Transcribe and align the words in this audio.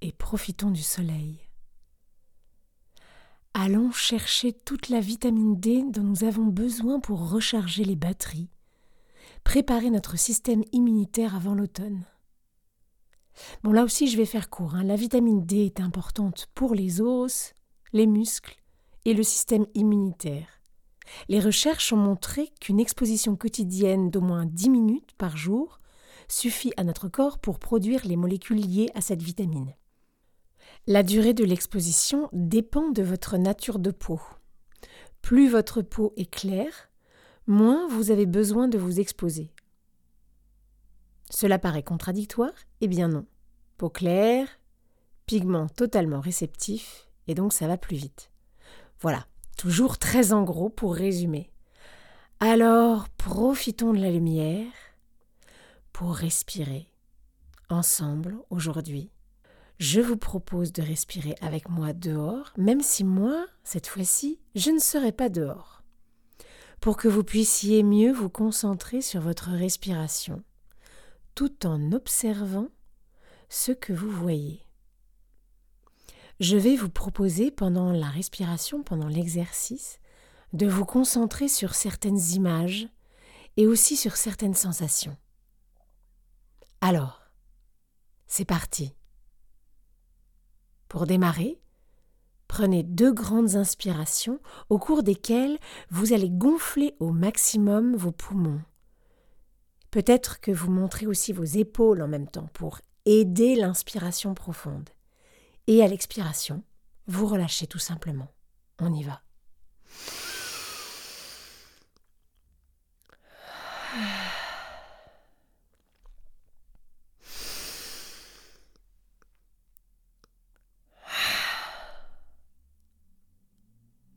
et 0.00 0.12
profitons 0.12 0.70
du 0.70 0.82
soleil. 0.82 1.40
Allons 3.52 3.90
chercher 3.90 4.52
toute 4.52 4.88
la 4.88 5.00
vitamine 5.00 5.58
D 5.58 5.82
dont 5.90 6.02
nous 6.02 6.24
avons 6.24 6.46
besoin 6.46 7.00
pour 7.00 7.30
recharger 7.30 7.84
les 7.84 7.96
batteries, 7.96 8.48
préparer 9.42 9.90
notre 9.90 10.16
système 10.16 10.62
immunitaire 10.72 11.34
avant 11.34 11.54
l'automne. 11.54 12.04
Bon, 13.62 13.72
là 13.72 13.84
aussi, 13.84 14.06
je 14.06 14.16
vais 14.16 14.26
faire 14.26 14.50
court. 14.50 14.74
Hein. 14.74 14.84
La 14.84 14.96
vitamine 14.96 15.44
D 15.44 15.64
est 15.64 15.80
importante 15.80 16.48
pour 16.54 16.74
les 16.74 17.00
os, 17.00 17.54
les 17.92 18.06
muscles 18.06 18.56
et 19.04 19.14
le 19.14 19.22
système 19.22 19.66
immunitaire. 19.74 20.60
Les 21.28 21.40
recherches 21.40 21.92
ont 21.92 21.96
montré 21.96 22.52
qu'une 22.60 22.78
exposition 22.78 23.34
quotidienne 23.34 24.10
d'au 24.10 24.20
moins 24.20 24.46
10 24.46 24.70
minutes 24.70 25.12
par 25.18 25.36
jour 25.36 25.80
suffit 26.28 26.72
à 26.76 26.84
notre 26.84 27.08
corps 27.08 27.40
pour 27.40 27.58
produire 27.58 28.06
les 28.06 28.16
molécules 28.16 28.60
liées 28.60 28.90
à 28.94 29.00
cette 29.00 29.22
vitamine. 29.22 29.74
La 30.86 31.02
durée 31.02 31.34
de 31.34 31.44
l'exposition 31.44 32.30
dépend 32.32 32.90
de 32.90 33.02
votre 33.02 33.36
nature 33.36 33.78
de 33.78 33.90
peau. 33.90 34.20
Plus 35.20 35.48
votre 35.48 35.82
peau 35.82 36.14
est 36.16 36.30
claire, 36.30 36.90
moins 37.46 37.86
vous 37.86 38.10
avez 38.10 38.24
besoin 38.24 38.66
de 38.66 38.78
vous 38.78 38.98
exposer. 38.98 39.52
Cela 41.28 41.58
paraît 41.58 41.82
contradictoire? 41.82 42.54
Eh 42.80 42.88
bien 42.88 43.08
non. 43.08 43.26
Peau 43.76 43.90
claire, 43.90 44.48
pigments 45.26 45.68
totalement 45.68 46.20
réceptifs, 46.20 47.08
et 47.26 47.34
donc 47.34 47.52
ça 47.52 47.68
va 47.68 47.76
plus 47.76 47.96
vite. 47.96 48.30
Voilà, 49.00 49.26
toujours 49.58 49.98
très 49.98 50.32
en 50.32 50.44
gros 50.44 50.70
pour 50.70 50.94
résumer. 50.94 51.50
Alors, 52.40 53.10
profitons 53.10 53.92
de 53.92 54.00
la 54.00 54.10
lumière 54.10 54.72
pour 55.92 56.14
respirer 56.14 56.86
ensemble 57.68 58.38
aujourd'hui 58.48 59.10
je 59.80 60.02
vous 60.02 60.18
propose 60.18 60.72
de 60.72 60.82
respirer 60.82 61.34
avec 61.40 61.70
moi 61.70 61.94
dehors, 61.94 62.52
même 62.58 62.82
si 62.82 63.02
moi, 63.02 63.46
cette 63.64 63.86
fois-ci, 63.86 64.38
je 64.54 64.70
ne 64.70 64.78
serai 64.78 65.10
pas 65.10 65.30
dehors, 65.30 65.82
pour 66.80 66.98
que 66.98 67.08
vous 67.08 67.24
puissiez 67.24 67.82
mieux 67.82 68.12
vous 68.12 68.28
concentrer 68.28 69.00
sur 69.00 69.22
votre 69.22 69.48
respiration, 69.48 70.44
tout 71.34 71.66
en 71.66 71.92
observant 71.92 72.68
ce 73.48 73.72
que 73.72 73.94
vous 73.94 74.10
voyez. 74.10 74.60
Je 76.40 76.58
vais 76.58 76.76
vous 76.76 76.90
proposer 76.90 77.50
pendant 77.50 77.90
la 77.90 78.08
respiration, 78.08 78.82
pendant 78.82 79.08
l'exercice, 79.08 79.98
de 80.52 80.66
vous 80.66 80.84
concentrer 80.84 81.48
sur 81.48 81.74
certaines 81.74 82.20
images 82.32 82.86
et 83.56 83.66
aussi 83.66 83.96
sur 83.96 84.16
certaines 84.16 84.54
sensations. 84.54 85.16
Alors, 86.82 87.22
c'est 88.26 88.44
parti. 88.44 88.92
Pour 90.90 91.06
démarrer, 91.06 91.60
prenez 92.48 92.82
deux 92.82 93.12
grandes 93.12 93.54
inspirations 93.54 94.40
au 94.70 94.78
cours 94.80 95.04
desquelles 95.04 95.56
vous 95.88 96.12
allez 96.12 96.28
gonfler 96.28 96.96
au 96.98 97.12
maximum 97.12 97.94
vos 97.94 98.10
poumons. 98.10 98.60
Peut-être 99.92 100.40
que 100.40 100.50
vous 100.50 100.68
montrez 100.68 101.06
aussi 101.06 101.32
vos 101.32 101.44
épaules 101.44 102.02
en 102.02 102.08
même 102.08 102.26
temps 102.26 102.48
pour 102.54 102.80
aider 103.06 103.54
l'inspiration 103.54 104.34
profonde. 104.34 104.90
Et 105.68 105.80
à 105.80 105.86
l'expiration, 105.86 106.64
vous 107.06 107.28
relâchez 107.28 107.68
tout 107.68 107.78
simplement. 107.78 108.28
On 108.80 108.92
y 108.92 109.04
va. 109.04 109.22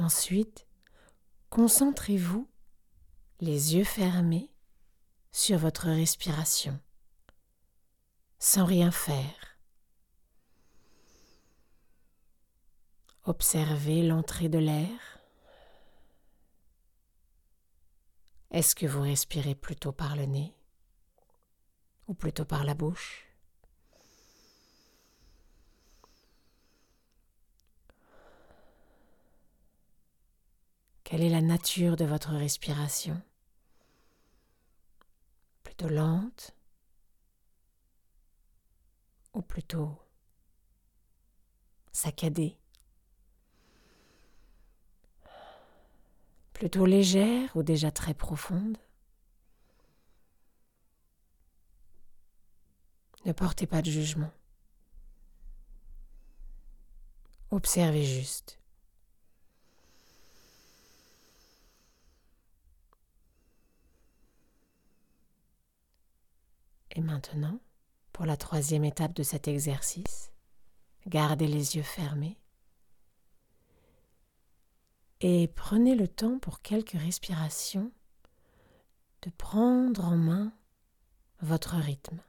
Ensuite, 0.00 0.66
concentrez-vous, 1.50 2.48
les 3.40 3.74
yeux 3.74 3.84
fermés, 3.84 4.50
sur 5.30 5.58
votre 5.58 5.88
respiration, 5.88 6.80
sans 8.38 8.64
rien 8.64 8.90
faire. 8.92 9.58
Observez 13.24 14.02
l'entrée 14.02 14.48
de 14.48 14.58
l'air. 14.58 15.18
Est-ce 18.50 18.74
que 18.74 18.86
vous 18.86 19.02
respirez 19.02 19.54
plutôt 19.54 19.92
par 19.92 20.16
le 20.16 20.24
nez 20.24 20.56
ou 22.08 22.14
plutôt 22.14 22.46
par 22.46 22.64
la 22.64 22.72
bouche? 22.72 23.29
Quelle 31.10 31.24
est 31.24 31.28
la 31.28 31.40
nature 31.40 31.96
de 31.96 32.04
votre 32.04 32.34
respiration? 32.34 33.20
Plutôt 35.64 35.88
lente? 35.88 36.54
Ou 39.34 39.42
plutôt 39.42 39.98
saccadée? 41.90 42.56
Plutôt 46.52 46.86
légère 46.86 47.56
ou 47.56 47.64
déjà 47.64 47.90
très 47.90 48.14
profonde? 48.14 48.78
Ne 53.24 53.32
portez 53.32 53.66
pas 53.66 53.82
de 53.82 53.90
jugement. 53.90 54.30
Observez 57.50 58.04
juste. 58.04 58.59
Maintenant, 67.00 67.58
pour 68.12 68.26
la 68.26 68.36
troisième 68.36 68.84
étape 68.84 69.14
de 69.14 69.22
cet 69.22 69.48
exercice, 69.48 70.30
gardez 71.06 71.46
les 71.46 71.76
yeux 71.76 71.82
fermés 71.82 72.38
et 75.20 75.48
prenez 75.48 75.94
le 75.94 76.06
temps 76.08 76.38
pour 76.38 76.60
quelques 76.60 76.98
respirations 76.98 77.90
de 79.22 79.30
prendre 79.30 80.04
en 80.04 80.16
main 80.16 80.52
votre 81.40 81.76
rythme. 81.76 82.20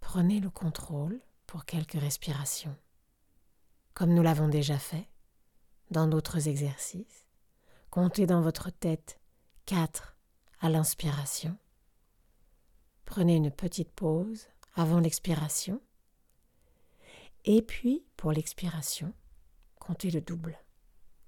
Prenez 0.00 0.40
le 0.40 0.50
contrôle 0.50 1.18
pour 1.46 1.64
quelques 1.64 2.00
respirations, 2.00 2.76
comme 3.94 4.12
nous 4.12 4.22
l'avons 4.22 4.48
déjà 4.48 4.78
fait 4.78 5.08
dans 5.90 6.06
d'autres 6.06 6.48
exercices. 6.48 7.26
Comptez 7.90 8.26
dans 8.26 8.42
votre 8.42 8.68
tête 8.70 9.18
quatre 9.64 10.16
à 10.60 10.68
l'inspiration 10.68 11.56
Prenez 13.06 13.36
une 13.36 13.50
petite 13.50 13.90
pause 13.92 14.48
avant 14.74 15.00
l'expiration. 15.00 15.80
Et 17.44 17.62
puis, 17.62 18.04
pour 18.16 18.32
l'expiration, 18.32 19.14
comptez 19.76 20.10
le 20.10 20.20
double, 20.20 20.58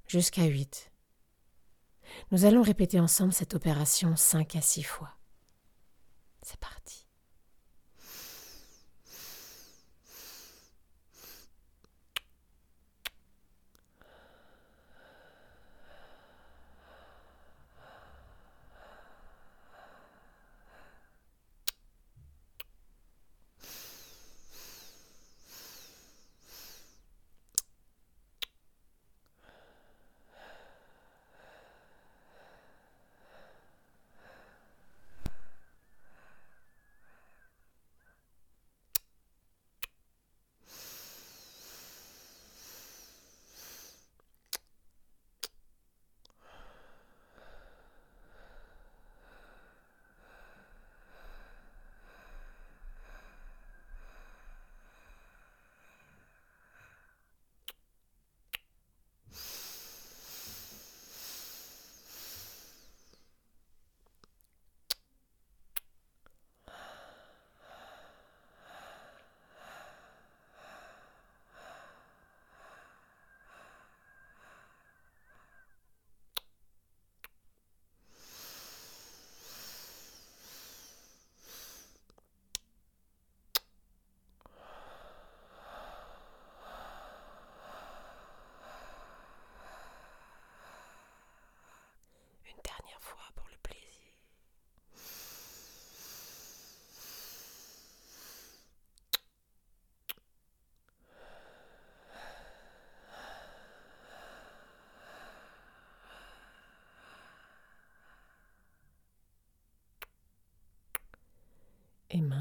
jusqu'à 0.07 0.45
8. 0.45 0.91
Nous 2.33 2.45
allons 2.45 2.63
répéter 2.63 2.99
ensemble 3.01 3.33
cette 3.33 3.55
opération 3.55 4.17
5 4.17 4.57
à 4.57 4.61
6 4.61 4.83
fois. 4.83 5.17
C'est 6.43 6.59
parti. 6.59 6.98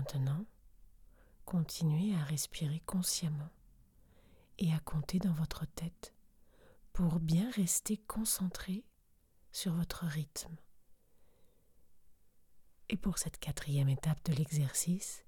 Maintenant, 0.08 0.46
continuez 1.44 2.16
à 2.16 2.24
respirer 2.24 2.82
consciemment 2.86 3.50
et 4.58 4.74
à 4.74 4.80
compter 4.80 5.20
dans 5.20 5.34
votre 5.34 5.66
tête 5.66 6.14
pour 6.94 7.20
bien 7.20 7.52
rester 7.52 7.98
concentré 7.98 8.86
sur 9.52 9.74
votre 9.74 10.06
rythme. 10.06 10.56
Et 12.88 12.96
pour 12.96 13.18
cette 13.18 13.38
quatrième 13.38 13.90
étape 13.90 14.24
de 14.24 14.34
l'exercice, 14.34 15.26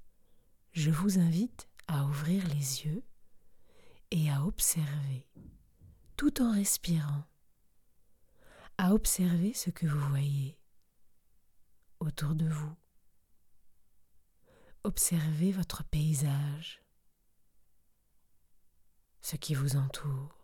je 0.72 0.92
vous 0.92 1.20
invite 1.20 1.68
à 1.88 2.06
ouvrir 2.06 2.48
les 2.48 2.86
yeux 2.86 3.04
et 4.12 4.32
à 4.32 4.46
observer, 4.46 5.28
tout 6.16 6.42
en 6.42 6.54
respirant, 6.54 7.26
à 8.78 8.94
observer 8.94 9.54
ce 9.54 9.72
que 9.72 9.88
vous 9.88 10.08
voyez 10.08 10.58
autour 12.00 12.34
de 12.34 12.48
vous. 12.48 12.74
Observez 14.86 15.52
votre 15.52 15.84
paysage, 15.84 16.82
ce 19.22 19.36
qui 19.36 19.54
vous 19.54 19.76
entoure. 19.76 20.36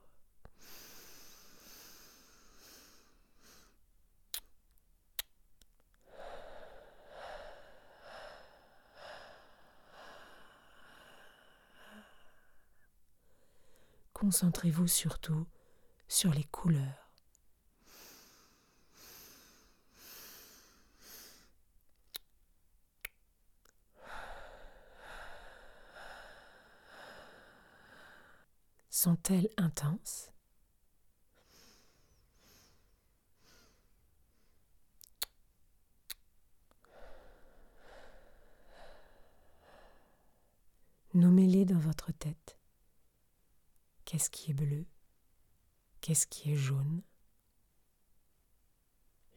Concentrez-vous 14.14 14.88
surtout 14.88 15.46
sur 16.08 16.34
les 16.34 16.44
couleurs. 16.44 17.05
Sont-elles 29.06 29.50
intenses 29.58 30.32
Nommez-les 41.14 41.66
dans 41.66 41.78
votre 41.78 42.12
tête. 42.14 42.58
Qu'est-ce 44.06 44.32
qui 44.32 44.50
est 44.50 44.56
bleu? 44.56 44.88
Qu'est-ce 46.02 46.26
qui 46.26 46.54
est 46.54 46.56
jaune? 46.56 47.04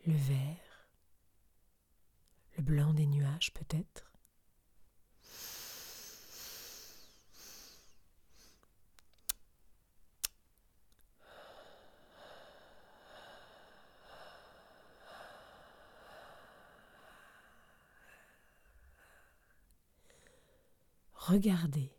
Le 0.06 0.14
vert? 0.14 0.88
Le 2.56 2.62
blanc 2.62 2.94
des 2.94 3.06
nuages 3.06 3.52
peut-être? 3.52 4.07
Regardez 21.28 21.92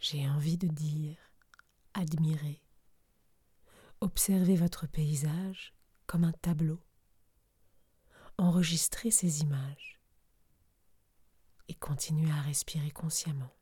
j'ai 0.00 0.28
envie 0.28 0.58
de 0.58 0.66
dire 0.66 1.16
admirez. 1.94 2.60
Observez 4.00 4.56
votre 4.56 4.88
paysage 4.88 5.72
comme 6.06 6.24
un 6.24 6.32
tableau. 6.32 6.82
Enregistrez 8.36 9.12
ces 9.12 9.42
images 9.42 10.00
et 11.68 11.74
continuez 11.74 12.32
à 12.32 12.40
respirer 12.42 12.90
consciemment. 12.90 13.54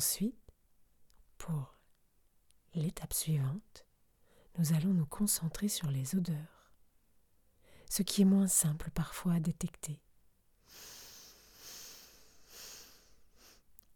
Ensuite, 0.00 0.54
pour 1.36 1.74
l'étape 2.72 3.12
suivante, 3.12 3.84
nous 4.56 4.72
allons 4.72 4.94
nous 4.94 5.04
concentrer 5.04 5.68
sur 5.68 5.90
les 5.90 6.14
odeurs, 6.14 6.72
ce 7.90 8.02
qui 8.02 8.22
est 8.22 8.24
moins 8.24 8.48
simple 8.48 8.90
parfois 8.92 9.34
à 9.34 9.40
détecter. 9.40 10.00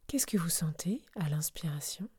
Qu'est-ce 0.06 0.26
que 0.26 0.36
vous 0.36 0.50
sentez 0.50 1.00
à 1.16 1.30
l'inspiration? 1.30 2.10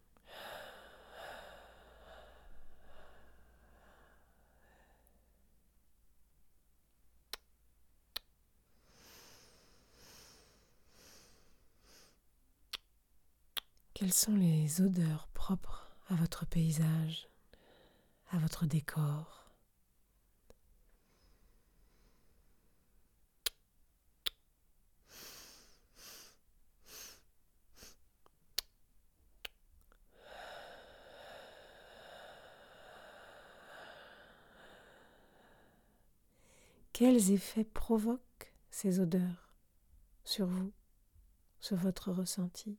Quelles 13.97 14.11
sont 14.11 14.35
les 14.35 14.81
odeurs 14.81 15.29
propres 15.29 15.89
à 16.09 16.15
votre 16.15 16.45
paysage, 16.45 17.29
à 18.29 18.37
votre 18.37 18.65
décor? 18.65 19.49
Quels 36.91 37.31
effets 37.31 37.63
provoquent 37.63 38.19
ces 38.69 38.99
odeurs 38.99 39.53
sur 40.25 40.47
vous, 40.47 40.73
sur 41.61 41.77
votre 41.77 42.11
ressenti? 42.11 42.77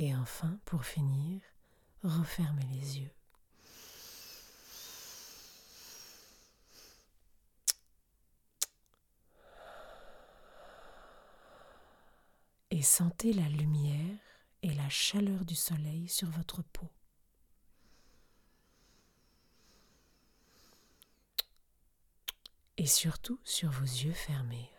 Et 0.00 0.14
enfin, 0.14 0.60
pour 0.64 0.84
finir, 0.84 1.42
refermez 2.04 2.62
les 2.70 3.00
yeux. 3.00 3.10
Et 12.70 12.80
sentez 12.80 13.32
la 13.32 13.48
lumière 13.48 14.20
et 14.62 14.72
la 14.72 14.88
chaleur 14.88 15.44
du 15.44 15.56
soleil 15.56 16.06
sur 16.06 16.30
votre 16.30 16.62
peau. 16.62 16.88
Et 22.76 22.86
surtout 22.86 23.40
sur 23.42 23.72
vos 23.72 23.82
yeux 23.82 24.12
fermés. 24.12 24.70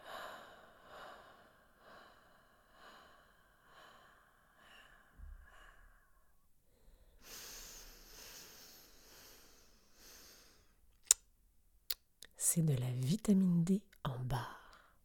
C'est 12.51 12.63
de 12.63 12.73
la 12.73 12.91
vitamine 12.93 13.63
D 13.63 13.79
en 14.03 14.17
barre. 14.23 14.97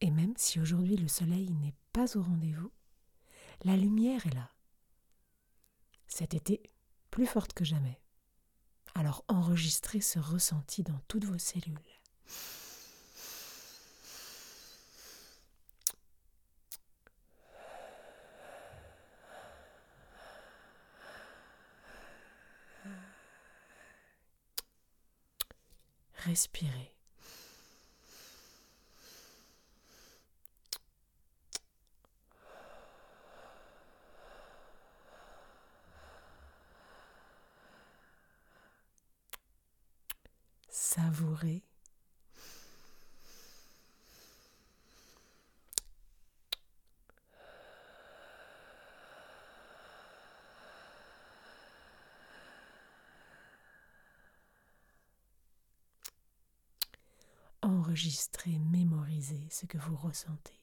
Et 0.00 0.10
même 0.10 0.32
si 0.38 0.58
aujourd'hui 0.58 0.96
le 0.96 1.06
soleil 1.06 1.50
n'est 1.50 1.74
pas 1.92 2.16
au 2.16 2.22
rendez-vous, 2.22 2.72
la 3.64 3.76
lumière 3.76 4.26
est 4.26 4.34
là. 4.34 4.50
Cet 6.06 6.32
été, 6.32 6.62
plus 7.10 7.26
forte 7.26 7.52
que 7.52 7.66
jamais. 7.66 8.00
Alors 8.94 9.22
enregistrez 9.28 10.00
ce 10.00 10.18
ressenti 10.18 10.82
dans 10.82 10.98
toutes 11.08 11.26
vos 11.26 11.36
cellules. 11.36 11.76
Respirez. 26.38 26.92
Savourez. 40.70 41.67
Enregistrez, 57.68 58.58
mémorisez 58.58 59.46
ce 59.50 59.66
que 59.66 59.78
vous 59.78 59.96
ressentez. 59.96 60.54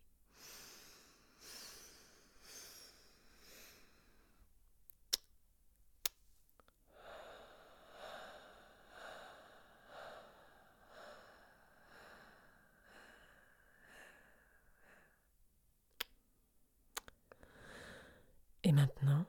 Et 18.63 18.71
maintenant, 18.71 19.27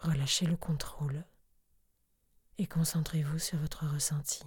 relâchez 0.00 0.44
le 0.44 0.56
contrôle 0.56 1.24
et 2.58 2.66
concentrez-vous 2.66 3.38
sur 3.38 3.56
votre 3.58 3.86
ressenti. 3.86 4.42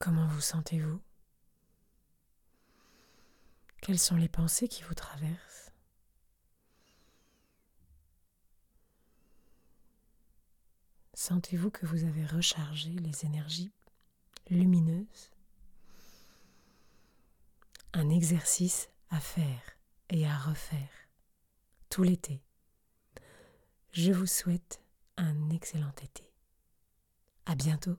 Comment 0.00 0.26
vous 0.28 0.40
sentez-vous? 0.40 0.98
Quelles 3.82 3.98
sont 3.98 4.16
les 4.16 4.30
pensées 4.30 4.66
qui 4.66 4.82
vous 4.82 4.94
traversent? 4.94 5.72
Sentez-vous 11.12 11.70
que 11.70 11.84
vous 11.84 12.04
avez 12.04 12.24
rechargé 12.24 12.88
les 12.92 13.26
énergies 13.26 13.72
lumineuses? 14.48 15.30
Un 17.92 18.08
exercice 18.08 18.88
à 19.10 19.20
faire 19.20 19.76
et 20.08 20.26
à 20.26 20.38
refaire 20.38 21.08
tout 21.90 22.04
l'été. 22.04 22.42
Je 23.92 24.12
vous 24.12 24.26
souhaite 24.26 24.82
un 25.18 25.50
excellent 25.50 25.94
été. 26.02 26.32
À 27.44 27.54
bientôt. 27.54 27.98